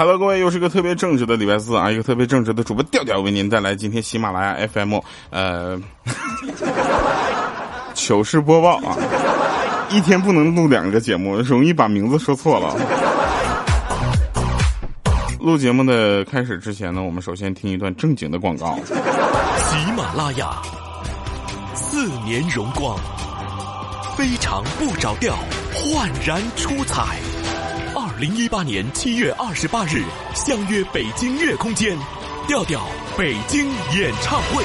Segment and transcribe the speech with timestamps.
[0.00, 1.90] Hello，各位，又是一个特别正直的礼拜四啊！
[1.90, 5.78] 一个特别正直的主播调调为您带来今天喜马拉雅 FM 呃
[7.92, 8.96] 糗事播报啊！
[9.90, 12.74] 一天不能录两个节目，容易把名字说错了。
[15.38, 18.78] 录节目的开始之前呢，我们首先听一段正经的广告。
[18.86, 20.50] 喜马拉雅
[21.74, 22.98] 四年荣光，
[24.16, 25.36] 非常不着调，
[25.74, 27.18] 焕然出彩。
[28.20, 31.96] 零一八年七月二十八日，相约北京乐空间，
[32.46, 32.82] 调调
[33.16, 33.64] 北京
[33.96, 34.62] 演唱会。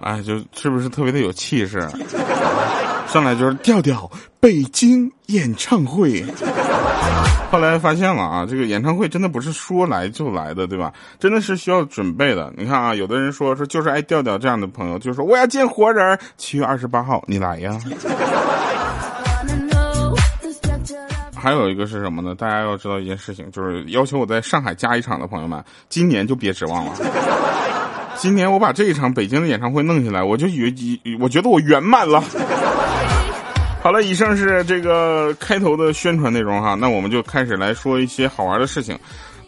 [0.00, 1.86] 哎，就是不是特别的有气势？
[3.06, 6.24] 上来就是调调北京演唱会。
[7.50, 10.90] 后来发现了啊，这个演唱会真的不是说来就来的，对吧？
[11.20, 12.50] 真的是需要准备的。
[12.56, 17.78] 你看啊，有的人说说就是爱调调这样的朋友，就说我要见活人，七月二十八号你来呀。
[21.40, 22.34] 还有一个是什么呢？
[22.34, 26.92] 大家要知道一件事情，就是要求我在上海加一场的朋友们，今年就别指望了。
[28.16, 30.74] 今年我把这一场北京的演唱会弄下来，我就以为，
[31.20, 32.22] 我觉得我圆满了。
[33.80, 38.98] 好了，以上是这个开头的宣传内容哈，那我们就开始来说一些好玩的事情。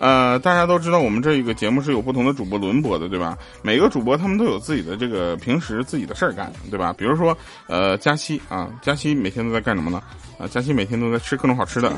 [0.00, 3.36] 呃，大家都知道我们这一个节目是有不同的主播轮播的，对吧？
[3.60, 6.94] 每个主播他们都有自己的这个平时自己的事儿干，对吧？
[6.96, 10.02] 比如说，呃，佳期啊，佳期每天都在干什么呢？
[10.38, 11.92] 啊，佳期每天都在吃各种好吃的。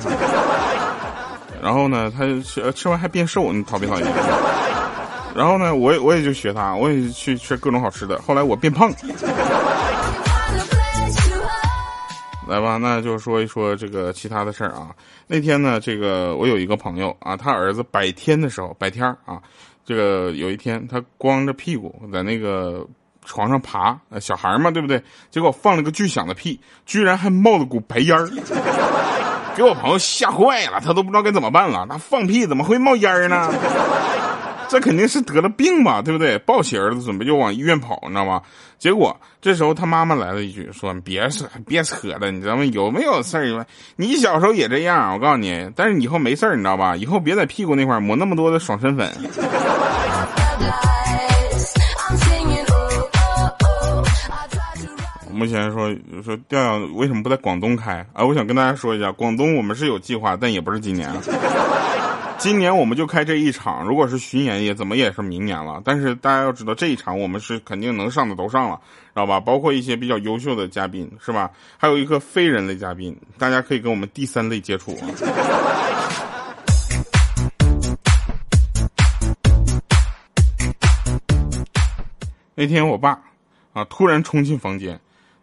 [1.63, 4.13] 然后呢，他吃吃完还变瘦，你讨不讨厌？
[5.33, 8.21] 然后呢，我也我也就学他，我也去吃各种好吃的。
[8.23, 8.93] 后来我变胖。
[12.53, 14.91] 来吧，那就说一说这个其他的事儿啊。
[15.27, 19.41] 那天呢，这个我有一个朋友啊，他儿子百天的时候，百天啊，
[19.87, 22.87] 这个有一天他光着屁股在那个
[23.25, 25.03] 床上爬，小孩嘛，对不对？
[25.31, 28.29] 结果放了个巨响的屁，居然还冒了股白烟儿，
[29.57, 31.87] 给我朋友吓坏了，他都不知道该怎么办了。
[31.89, 33.51] 那放屁怎么会冒烟儿呢？
[34.73, 36.39] 这肯定是得了病吧，对不对？
[36.39, 38.41] 抱起儿子准备就往医院跑，你知道吗？
[38.79, 42.65] 结果这时候他妈妈来了一句，说：“别扯，别扯了，你知道吗？
[42.65, 43.67] 有没有事儿？
[43.97, 45.71] 你小时候也这样，我告诉你。
[45.77, 46.97] 但是以后没事儿，你知道吧？
[46.97, 49.13] 以后别在屁股那块抹那么多的爽身粉。”
[55.31, 55.95] 目前说
[56.25, 57.99] 说调调为什么不在广东开？
[58.15, 61.11] 啊，我想跟大家说一下，广东我们是有计划，但也不是今年。
[62.43, 65.81] 今年我们就开这一场，如果是巡演也怎么也是明年了。
[65.85, 69.39] 但是大家要知道，这一场我们是肯定能上的都上了，知道吧？
[69.39, 71.49] 包括一些比较优秀的嘉宾，是吧？
[71.79, 74.99] 还有一个非人类嘉宾，大家可以跟我们第三类接触。
[82.57, 83.21] 那天我爸
[83.73, 84.99] 啊突然冲进房间。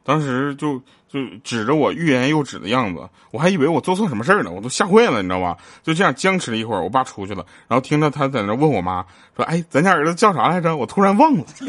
[0.10, 5.56] 当时就就指着我欲言又止的样子，我还以为我做错什么事儿呢，我都吓坏了，你知道吧？
[5.84, 9.06] 就这样僵持了一会儿，我爸出去了，然后听着他在那问我妈
[9.36, 11.46] 说：“哎，咱家儿子叫啥来着？”我突然忘了。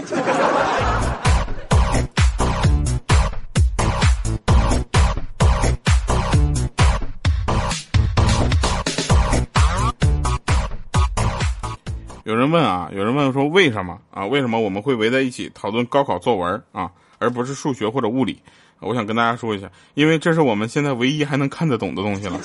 [12.25, 14.25] 有人问啊，有人问说为什么啊？
[14.25, 16.91] 为什么我们会围在一起讨论高考作文啊？
[17.21, 18.41] 而不是数学或者物理，
[18.81, 22.41] 我想跟大家说一下，因为这是我们现在唯一还能看得懂的东西了。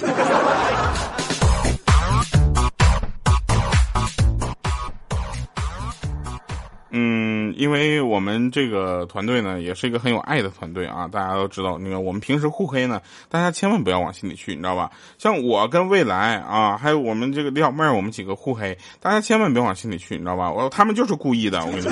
[6.97, 14.91] 嗯，因为我们这个团队呢，也是一个很有爱的团队啊，大家都知道，那个我们平时互黑呢，大家千万不要往心里去，你知道吧？
[15.17, 20.51] 像我跟未来啊，还有我们这个李小妹儿，我们几个互黑，大家千万别往心里去，你知道吧？
[20.51, 21.91] 我他们就是故意的，我跟你说。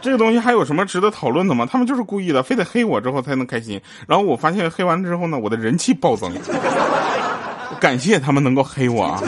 [0.00, 1.66] 这个东西还有什么值得讨论的吗？
[1.70, 3.80] 他们就是故意的，非得黑我之后才能开心。
[4.06, 6.32] 然后我发现黑完之后呢，我的人气暴增。
[7.80, 9.20] 感谢他们能够黑我啊！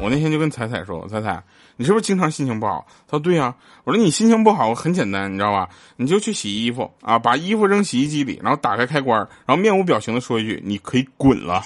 [0.00, 1.42] 我那天就跟彩彩说：“彩彩，
[1.76, 5.68] 你是不是经常心情不好？”他说：“对呀。”我说：“你心情不好很简单，你知道吧？
[5.96, 11.62] 你就去洗衣服啊，把衣服扔洗衣机里，然后打开开关，然后面无表情的说一句：‘你可以滚了。’”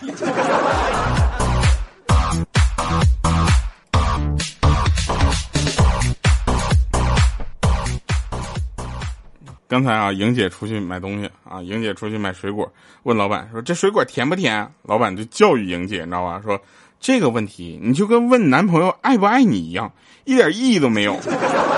[9.69, 12.73] 刚才啊，莹姐出去买东西啊，莹姐出去买水果，
[13.03, 16.41] 问老板说：“这水果甜不甜？”老板就教育莹姐，你知道吧？
[16.43, 16.59] 说
[16.99, 19.93] 这个问题你就跟问男朋友爱不爱你一样，
[20.25, 21.21] 一点意义都没有。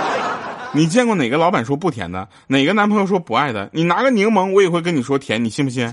[0.73, 2.29] 你见过哪个老板说不甜的？
[2.47, 3.69] 哪个男朋友说不爱的？
[3.73, 5.93] 你拿个柠檬，我也会跟你说甜，你信不信？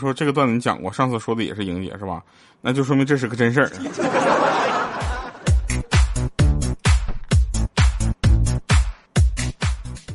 [0.00, 2.22] 说这个段子你讲过，上次说的也是莹姐是吧？
[2.60, 3.70] 那就说明这是个真事儿。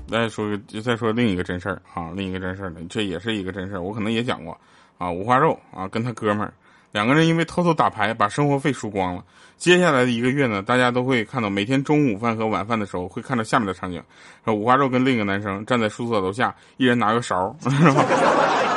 [0.10, 4.58] 再说个，再说另一个真事儿啊，另一个真事儿呢，这也是一个真事儿，我可能也讲过
[4.98, 5.12] 啊。
[5.12, 6.54] 五花肉啊，跟他哥们儿
[6.94, 9.24] 两个人因为偷偷打牌，把生活费输光了。
[9.58, 14.02] 接下来的一个月呢，大家都会看到每天中午饭和晚饭的时候，会看到下面的场景：
[14.46, 17.54] 五花肉跟另一个男生站在宿舍楼下，一人拿个勺，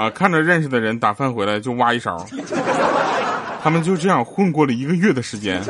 [0.00, 2.26] 啊，看着认识的人打饭回来就挖一勺。
[3.62, 5.62] 他们就这样混过了一个月的时间。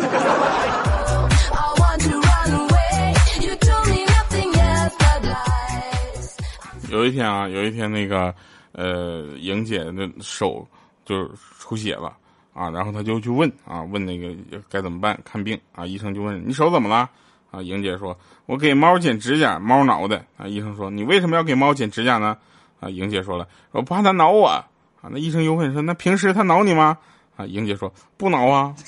[6.91, 8.32] 有一天啊，有一天那个，
[8.71, 10.65] 呃，莹姐的手
[11.05, 11.29] 就
[11.59, 12.12] 出血了
[12.55, 14.29] 啊，然后她就去问啊，问那个
[14.71, 17.11] 该怎么办看病啊，医生就问你手怎么了
[17.50, 17.61] 啊？
[17.61, 18.17] 莹姐说，
[18.47, 20.47] 我给猫剪指甲，猫挠的啊。
[20.47, 22.37] 医生说，你为什么要给猫剪指甲呢？
[22.81, 24.65] 啊，莹姐说了，我怕它挠我啊。
[25.03, 26.97] 那医生又问说，那平时它挠你吗？
[27.37, 28.75] 啊，莹姐说不挠啊。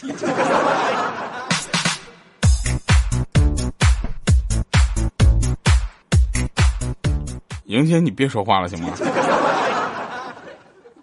[7.65, 8.91] 莹姐，你别说话了行吗？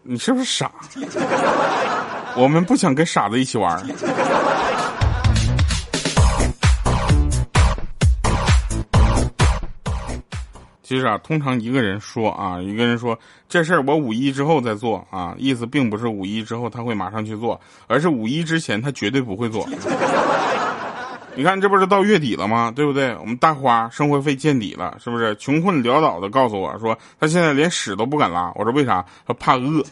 [0.04, 0.72] 你是不是傻？
[2.36, 3.84] 我们不想跟傻子一起玩。
[10.90, 13.16] 其实啊，通常一个人说啊，一个人说
[13.48, 19.70] 这事儿我五一之后再做啊，意思并不是五一之后他会马上去做，而是五一之前他绝对不会做。
[21.36, 22.74] 你看，这不是到月底了吗？
[22.76, 23.16] 对不对？
[23.18, 25.36] 我们大花生活费见底了，是不是？
[25.36, 28.52] 穷困潦倒的告诉我说，他现在连屎都不敢拉。
[28.56, 29.06] 我说为啥？
[29.28, 29.86] 他怕饿。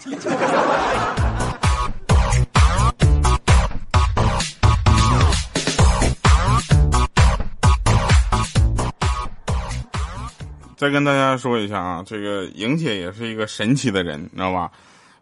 [10.78, 14.72] 再跟大家说一下啊，这个莹姐也是一个神奇的人，你知道吧？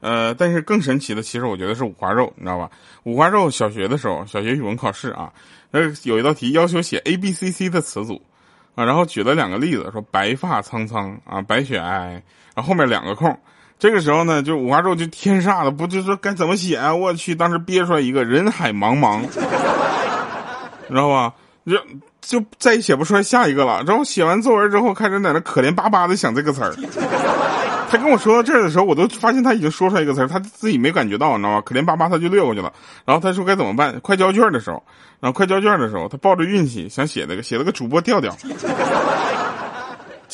[0.02, 2.70] 呃，但是更神奇的，其实我觉得是五花肉，你知道吧？
[3.04, 5.32] 五花肉小学的时候，小学语文考试啊。
[5.72, 8.22] 呃，有一道题要求写 A B C C 的词组，
[8.76, 12.10] 啊，然后举了两个例子，说白发苍苍啊，白雪皑皑，
[12.54, 13.40] 然后后面两个空，
[13.80, 16.94] 这个时候呢，就五花肉就天煞了不就说该怎么写啊？
[16.94, 19.22] 我去，当时憋出来一个人海茫茫，
[20.90, 21.34] 知道吧？
[21.66, 21.82] 这
[22.26, 23.84] 就再也写不出来下一个了。
[23.86, 26.74] 然后写完作文之后，开始在那可怜巴巴的想这个词儿。
[27.88, 31.62] 他跟我说到这儿的时候，我都发现他已经说出来一个词儿，他自己没感觉到，你知道吗？
[31.64, 32.74] 可怜巴巴他就略过去了。
[33.06, 34.00] 然后他说该怎么办？
[34.02, 34.84] 快交卷的时候，
[35.20, 38.36] 然后快交卷的时候，他抱着运气想写那个，写了个主播调调。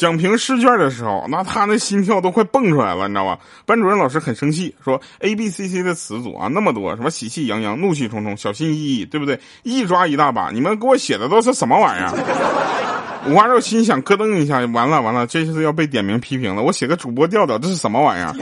[0.02, 3.38] 讲评试卷的时候，那他那心跳都快蹦出来了，你知道吧？
[3.68, 9.40] 班主任老师很生气，说 A B C C 的词组啊那么多，什么喜气洋洋、怒气冲冲、小心翼翼，对不对？
[9.62, 13.30] 一抓一大把，你们给我写的都是什么玩意儿？
[13.30, 16.64] 五花肉心想咯噔一下，完了完了，这次要被点名批评了。
[16.64, 18.34] 我写个主播调调，这是什么玩意儿？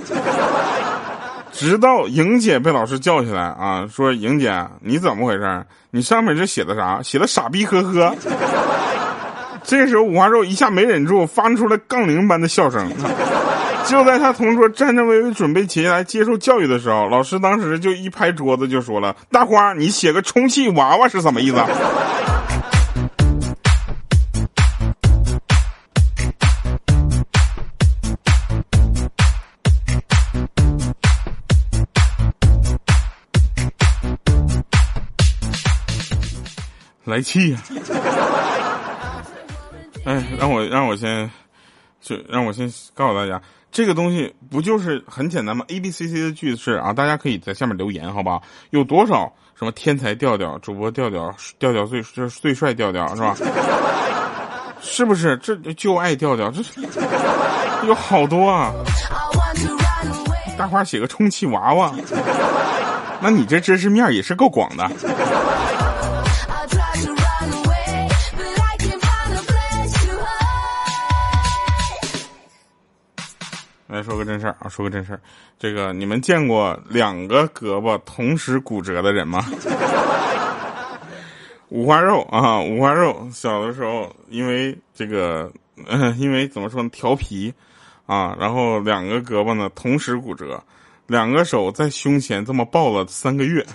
[1.51, 5.65] 直到莹姐被老师叫起来啊，说莹姐你怎么回事？
[5.91, 7.03] 你上面这写的啥？
[7.03, 8.15] 写的傻逼呵呵。
[9.69, 12.91] 这时候五花肉一下没忍住，发出了杠铃般的笑声。
[13.85, 21.57] 就在他同桌颤颤巍巍准备起来接受教育的时候，老师当时就一拍桌子就说了：“大花，你写个充气娃娃是什么意思？”
[37.05, 37.59] 来气呀！
[40.09, 41.29] 哎，让我让我先，
[42.01, 43.39] 就让我先告诉大家，
[43.71, 48.41] 这个东西不就是很简单吗？A B C C 的句式啊，大家可以在下面留言，好吧？
[48.71, 53.37] 有多少什么天才调调、主播调调、调调最就是最帅调调是吧？
[54.81, 55.37] 是不是？
[55.37, 56.63] 这就爱调调，这
[57.85, 58.73] 有好多啊！
[60.57, 61.93] 大花写个充气娃娃，
[63.21, 64.89] 那你这知识面也是够广的。
[73.89, 75.19] 来说个真事儿啊，说个真事儿，
[75.57, 79.43] 这个你们见过两个胳膊同时骨折的人吗？
[81.69, 85.51] 五花肉啊，五花肉小的时候因为这个，
[86.17, 87.51] 因为怎么说呢，调皮
[88.05, 90.63] 啊，然后两个胳膊呢同时骨折，
[91.07, 93.65] 两个手在胸前这么抱了三个月，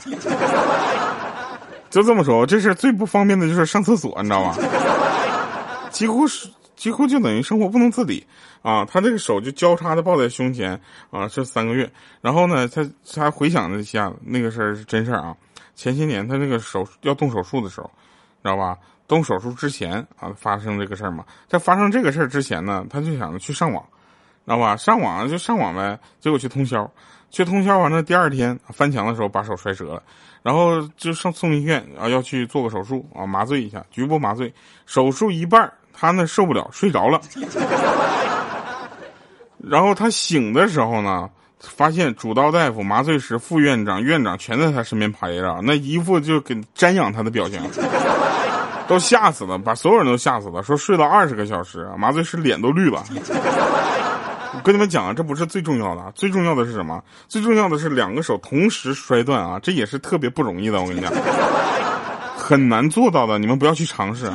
[1.90, 4.54] 就这么说，这是最不方便的就是上厕所，你知道吗？
[5.90, 6.48] 几乎是。
[6.84, 8.26] 几乎就等于生活不能自理
[8.60, 8.84] 啊！
[8.84, 10.78] 他这个手就交叉的抱在胸前
[11.10, 11.90] 啊，这三个月。
[12.20, 15.34] 然后呢，他他回想了一下那个事儿是真事儿啊。
[15.74, 17.90] 前些年他那个手要动手术的时候，
[18.42, 18.76] 知道吧？
[19.08, 21.24] 动手术之前啊，发生这个事儿嘛。
[21.48, 23.82] 在发生这个事儿之前呢，他就想着去上网，
[24.44, 24.76] 知道吧？
[24.76, 25.98] 上网就上网呗。
[26.20, 26.86] 结果去通宵，
[27.30, 30.02] 去通宵完了，第二天翻墙的时候把手摔折了，
[30.42, 34.52] 然后就上送医院啊，要去做个手术啊，麻醉一下，局部麻醉。
[34.84, 37.20] 手术一半他呢受不了，睡着了。
[39.62, 47.58] 然后他醒的时候呢，发现主刀大夫、麻醉师、副院长、院长全在他身边陪着，那一副就给瞻仰他的表情，
[48.86, 50.62] 都吓死了，把所有人都吓死了。
[50.62, 53.02] 说睡了二十个小时，麻醉师脸都绿了。
[54.56, 57.02] 我跟你们讲啊，这不是最重要的，最重要的是什么？
[57.26, 60.78] 最重要的是两个手同时摔断啊，这也是特别不容易的。
[60.80, 61.10] 我跟你讲，
[62.36, 64.30] 很难做到的，你们不要去尝试。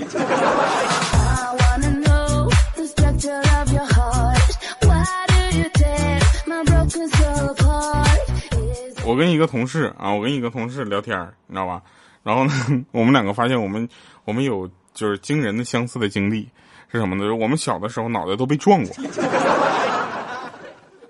[9.10, 11.82] 我跟一个同事啊，我跟一个同事聊天你知道吧？
[12.22, 12.54] 然后呢，
[12.94, 13.90] 我们两个发现我们
[14.24, 16.48] 我们有就是惊人的相似的经历
[16.92, 17.24] 是什么呢？
[17.24, 18.96] 就是我们小的时候脑袋都被撞过。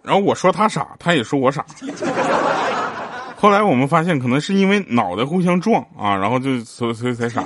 [0.01, 1.65] 然后我说他傻，他也说我傻。
[3.35, 7.43] 后来我们发现，可能是因为脑袋互相撞啊，然后就所所以才傻。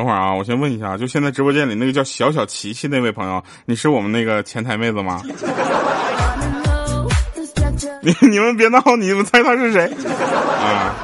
[0.00, 5.20] 等会儿啊，我先问一下，就现在直播间里那个叫小小琪琪那位朋友，你是我们那个前台妹子吗？
[8.00, 9.84] 你 你们别闹，你们猜他是谁？
[10.08, 10.96] 啊！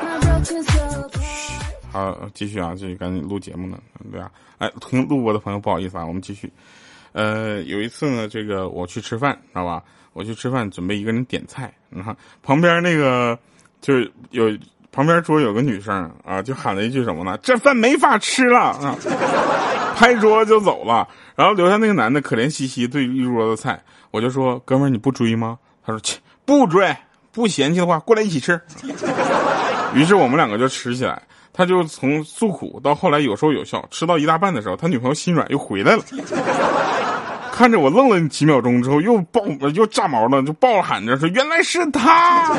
[1.93, 3.79] 好，继续啊，继续赶紧录节目呢，
[4.11, 4.31] 对吧？
[4.57, 6.50] 哎，听录播的朋友不好意思啊，我们继续。
[7.12, 9.83] 呃，有一次呢，这个我去吃饭，知道吧？
[10.15, 13.38] 我去吃饭，准备一个人点菜，你看旁边那个
[13.83, 14.50] 就是有。
[14.97, 17.38] 旁边桌有个女生啊，就喊了一句什么呢？
[17.43, 18.97] 这饭没法吃了啊！
[19.95, 23.79] 拍桌就走了，然后留下那个男的可怜兮兮对一桌子菜。
[24.11, 26.97] 我就说：“哥们儿，你不追吗？”他说：“切，不追，
[27.31, 28.59] 不嫌弃的话，过来一起吃。”
[29.93, 31.21] 于是我们两个就吃起来。
[31.53, 36.03] 他就从诉苦到后来有说有笑，吃到一大半的时候，他女朋友心软又回来了，
[37.53, 39.43] 看着我愣了几秒钟之后，又爆
[39.75, 42.55] 又炸毛了，就爆喊着说：“原来是他！”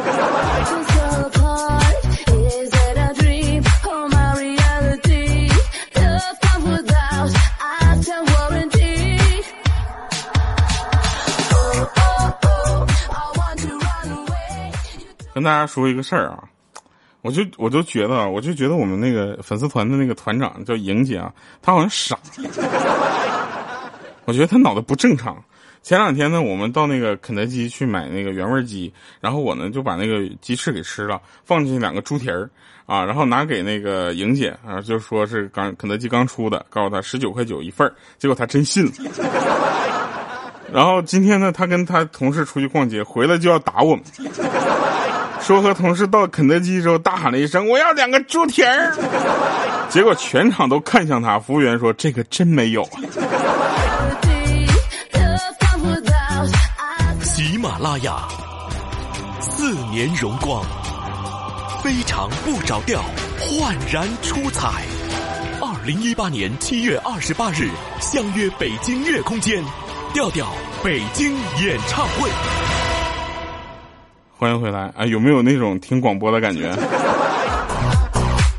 [15.38, 16.44] 跟大家说一个事儿啊，
[17.22, 22.18] 我就我就觉得，我就觉得我们那个粉丝团的那个团长叫莹姐啊，她好像傻，
[24.26, 25.38] 我觉得她脑子不正常。
[25.84, 28.92] 前两天呢，我们到那个肯德基去买那个原味鸡，
[29.22, 32.50] 然后我呢就把那个鸡翅给吃了，放进去两个猪蹄儿
[32.88, 38.92] 啊，然后拿给那个莹姐啊，就说是刚肯德基刚出的，告诉她十九块九一份儿，结果她真信了。
[40.74, 44.04] 然后今天呢，她跟她同事出去逛街，回来就要打我们。
[45.48, 48.94] 说和同事到肯德基之后大喊了一声：“我要两个猪蹄儿！”
[49.90, 51.40] 结果全场都看向他。
[51.40, 52.84] 服务员说：“这个真没有。”
[57.24, 58.28] 喜马拉雅
[59.40, 60.62] 四年荣光，
[61.82, 63.02] 非常不着调，
[63.40, 64.68] 焕然出彩。
[65.62, 67.70] 二零一八年七月二十八日，
[68.02, 69.64] 相约北京乐空间，
[70.14, 70.46] 调调
[70.84, 72.30] 北京演唱会。
[74.40, 75.04] 欢迎回来啊！
[75.04, 76.72] 有没有那种听广播的感觉？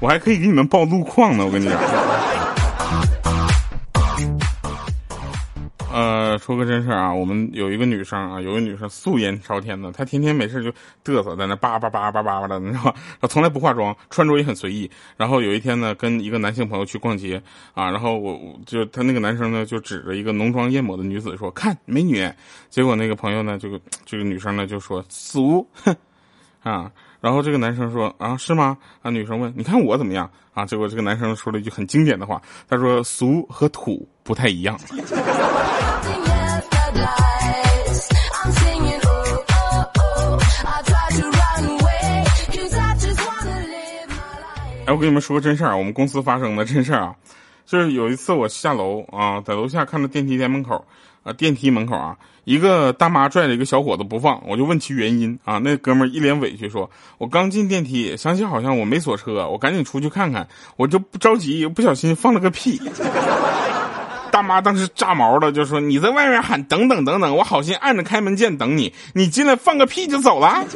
[0.01, 1.79] 我还可以给你们报路况呢，我跟你讲。
[6.29, 10.71] 呃，说个真事啊，我们有一个女生啊，有个女生素颜朝天的，她天天没事就
[11.03, 12.95] 嘚瑟在那叭叭叭叭叭叭的，你知道吧？
[13.19, 14.91] 她从来不化妆，穿着也很随意。
[15.17, 17.43] 然后有一天呢，跟一个男性朋友去逛街
[17.73, 22.31] 啊，然后我就他那个男生呢就指着一个浓妆艳抹的女子说：“看美女。”
[22.69, 23.71] 结果那个朋友呢就
[24.05, 25.97] 这个女生呢就说：“俗，哼
[26.63, 26.93] 啊。”
[27.23, 34.79] 然后这个男生说：“啊，是吗？”啊，女生问：“你看我怎么样？”啊，结果这个男生说了一句很经典的话，他说：“俗和土不太一样。”
[44.87, 47.15] 哎，我跟你们说个真事儿，我们公司发生的真事儿啊，
[47.67, 50.83] 就是有一次我下楼啊，在楼下看到电梯店门口
[51.25, 62.81] 啊，电梯门口啊，一个大妈拽着一个小伙子不放，我就问其原因啊，那哥们儿一脸委屈说：“我刚进电梯，想起好像我没锁车，我赶紧出去看看，我就不着急，不小心放了个屁。”
[64.39, 70.65] 大妈当时炸毛了，就说：“你在外面喊等等等等，我好心按着开门键等你，你进来放个屁就走了。”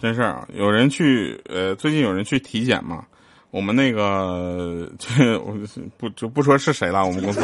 [0.00, 3.04] 真事儿啊，有人去呃，最近有人去体检嘛？
[3.50, 5.54] 我们那个 这我
[5.98, 7.04] 不就不说是谁了。
[7.04, 7.42] 我们公司，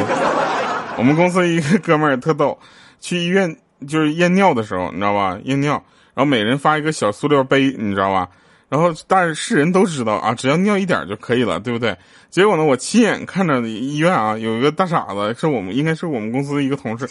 [0.97, 2.57] 我们公司一个哥们儿特逗，
[2.99, 3.55] 去医院
[3.87, 5.37] 就是验尿的时候，你知道吧？
[5.43, 5.73] 验尿，
[6.13, 8.27] 然后每人发一个小塑料杯，你知道吧？
[8.67, 11.95] 然后但是世人都知道啊，只要尿一点就可以了，对不对？
[12.29, 17.07] 结果呢，我亲眼看着医院啊，有一个大傻子，是我们应该是我们公司的一个同事，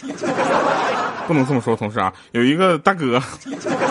[1.27, 3.21] 不能这么说，同事啊，有一个大哥，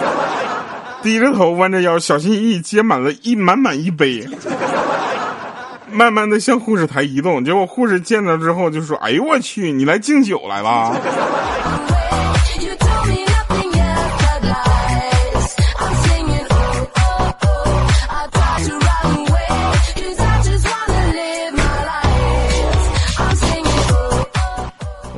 [1.02, 4.28] 低着头弯着腰，小心翼翼接满了一满满一杯。
[5.90, 10.92] 慢慢的向护士台移动，结果护士见到之后就说：“哎呦我去，你来敬酒来了。”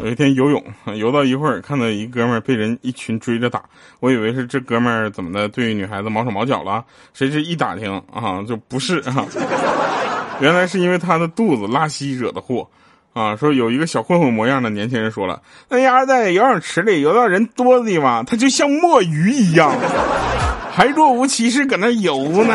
[0.07, 0.63] 有一天游泳，
[0.95, 3.61] 游到一会儿，看到一哥们儿被人一群追着打，
[3.99, 9.27] 我以为是这哥们儿怎么的对女孩子毛手毛脚了，谁知一打听啊，就不是 啊。
[10.39, 12.69] 原来是因为他的肚子拉稀惹的祸，
[13.15, 13.35] 啊！
[13.35, 19.75] 说有一个小混混模样的年轻人说了，那丫在游泳池里游到人多的地方，他就像墨鱼一样，
[20.71, 22.55] 还若无其事搁那游呢。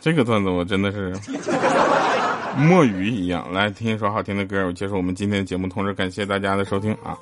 [0.00, 1.14] 这个段子我真的是
[2.56, 3.52] 墨鱼一样。
[3.52, 7.16] 来听一首好听的歌，我结束我们今天的节目，同时感谢大家的收听啊。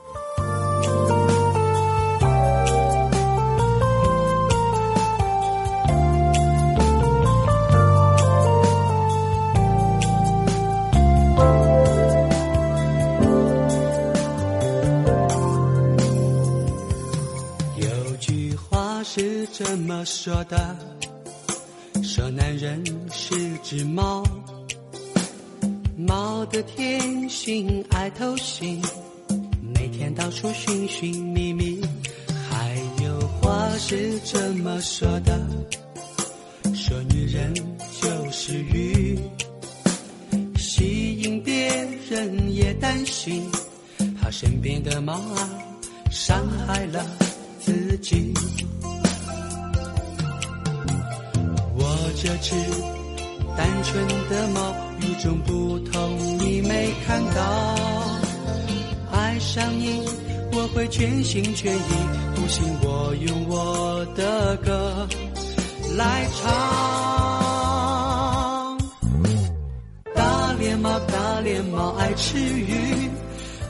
[17.76, 20.76] 有句话是这么说的，
[22.56, 22.82] 人
[23.12, 24.24] 是只猫，
[25.94, 28.82] 猫的天性爱偷腥，
[29.74, 31.82] 每天到处寻寻觅觅。
[32.48, 35.38] 还有话是这么说的，
[36.74, 37.52] 说女人
[38.00, 39.18] 就是鱼，
[40.56, 41.68] 吸引别
[42.08, 43.44] 人也担心，
[44.18, 45.50] 怕身边的猫啊
[46.10, 47.04] 伤害了
[47.60, 48.32] 自己。
[52.18, 52.54] 这只
[53.56, 57.76] 单纯的猫与众不同，你没看到？
[59.12, 60.00] 爱上你，
[60.52, 61.78] 我会全心全意，
[62.34, 65.06] 不信我用我的歌
[65.96, 66.50] 来唱。
[70.14, 73.10] 大脸猫，大脸猫爱吃鱼，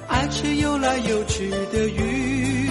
[0.06, 2.70] 爱吃游来游去的鱼，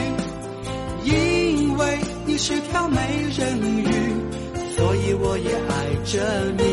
[1.03, 2.97] 因为你是条美
[3.37, 3.89] 人鱼。
[4.75, 6.19] 所以我也爱着
[6.57, 6.63] 你，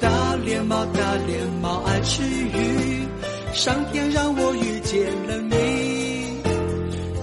[0.00, 3.06] 大脸猫，大脸猫爱吃鱼，
[3.52, 6.40] 上天让我遇见了你。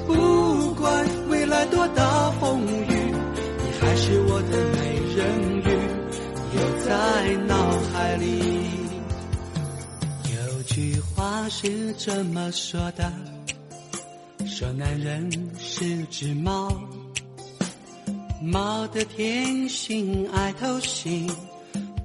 [0.05, 5.17] 不管未来多大风雨，你还是我的美人
[5.57, 5.67] 鱼，
[6.53, 8.23] 留在脑海里。
[10.35, 13.11] 有句话是这么说的，
[14.45, 16.71] 说男人是只猫。
[18.41, 21.29] 猫的天性爱偷腥，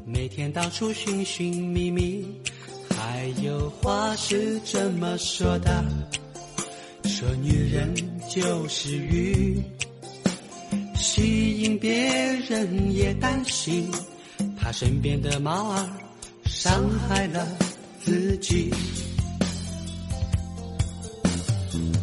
[0.05, 2.25] 每天到处寻寻觅觅。
[2.90, 5.85] 还有话是这么说的，
[7.05, 7.94] 说女人
[8.29, 9.62] 就是鱼，
[10.97, 11.92] 吸引别
[12.49, 13.88] 人也担心，
[14.57, 15.88] 怕身边的猫儿
[16.47, 17.47] 伤害了
[18.03, 18.75] 自己。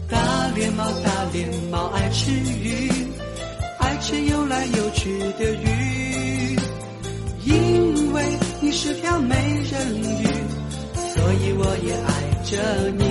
[0.09, 2.89] 大脸猫，大脸猫爱吃鱼。
[4.03, 6.57] 是游来游去的鱼，
[7.45, 8.23] 因为
[8.59, 9.35] 你是条美
[9.71, 10.25] 人鱼，
[11.13, 12.09] 所以我也爱
[12.43, 12.57] 着
[12.97, 13.03] 你。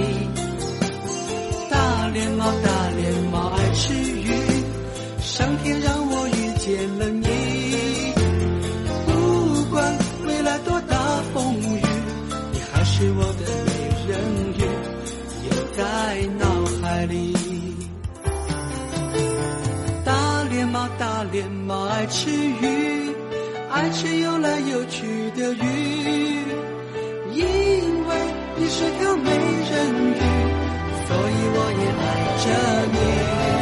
[1.70, 4.26] 大脸猫，大脸猫爱吃鱼，
[5.22, 7.19] 上天让我遇见了你。
[21.40, 23.14] 天猫爱吃鱼，
[23.70, 25.64] 爱吃游来游去的鱼。
[27.33, 27.42] 因
[28.07, 28.14] 为
[28.59, 29.74] 你是条美人
[30.16, 30.20] 鱼，
[31.07, 32.09] 所以我也爱
[32.44, 32.46] 着
[32.92, 33.60] 你。